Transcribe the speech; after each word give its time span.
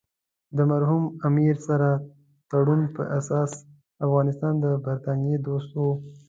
د 0.57 0.59
مرحوم 0.71 1.03
امیر 1.27 1.55
سره 1.67 1.89
تړون 2.51 2.81
په 2.95 3.03
اساس 3.19 3.51
افغانستان 4.05 4.53
د 4.63 4.65
برټانیې 4.85 5.37
دوست 5.47 5.69
وو. 5.75 5.91